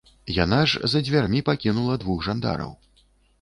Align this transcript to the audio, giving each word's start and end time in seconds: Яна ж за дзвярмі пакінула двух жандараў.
Яна 0.43 0.61
ж 0.71 0.89
за 0.93 1.01
дзвярмі 1.09 1.43
пакінула 1.51 1.99
двух 2.05 2.25
жандараў. 2.29 2.73